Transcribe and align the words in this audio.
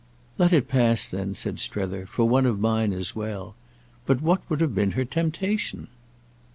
"Let 0.39 0.51
it 0.51 0.67
pass 0.67 1.07
then," 1.07 1.35
said 1.35 1.59
Strether, 1.59 2.07
"for 2.07 2.25
one 2.27 2.47
of 2.47 2.59
mine 2.59 2.91
as 2.91 3.15
well. 3.15 3.53
But 4.07 4.19
what 4.19 4.41
would 4.49 4.59
have 4.59 4.73
been 4.73 4.93
her 4.93 5.05
temptation?" 5.05 5.89